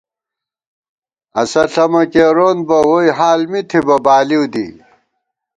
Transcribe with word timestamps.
اسہ 1.41 1.63
ݪَمہ 1.71 2.03
کېرونبہ 2.11 2.77
ووئی 2.87 3.09
حال 3.17 3.41
می 3.51 3.61
تھِبہ 3.69 3.95
بالِؤ 4.05 4.45
دِی 4.53 4.67